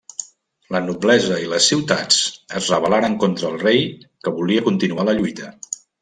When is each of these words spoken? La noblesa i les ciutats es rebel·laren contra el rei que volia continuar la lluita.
La 0.75 0.79
noblesa 0.83 1.35
i 1.41 1.49
les 1.51 1.67
ciutats 1.73 2.17
es 2.59 2.69
rebel·laren 2.73 3.17
contra 3.25 3.51
el 3.51 3.59
rei 3.65 3.83
que 4.25 4.33
volia 4.39 4.65
continuar 4.71 5.05
la 5.11 5.15
lluita. 5.21 5.51